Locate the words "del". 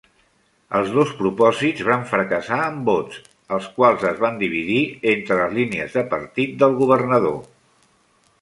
6.65-6.79